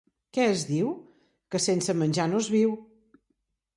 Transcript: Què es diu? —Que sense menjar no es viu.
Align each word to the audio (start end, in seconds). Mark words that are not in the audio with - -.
Què 0.35 0.45
es 0.53 0.61
diu? 0.69 0.87
—Que 1.55 1.61
sense 1.67 1.97
menjar 2.03 2.29
no 2.33 2.41
es 2.45 2.49
viu. 2.59 2.77